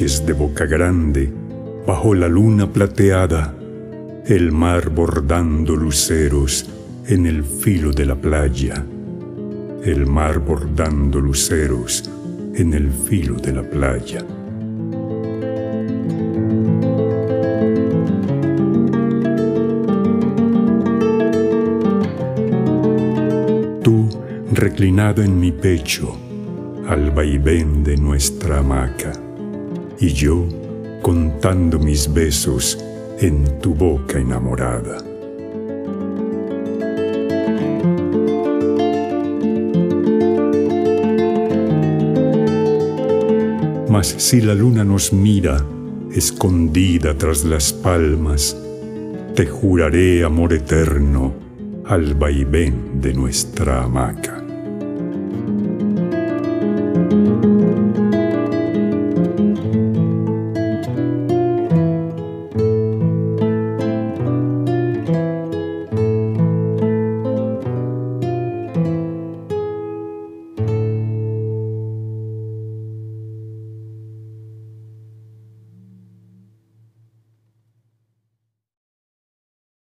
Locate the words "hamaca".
28.60-29.12, 53.84-54.41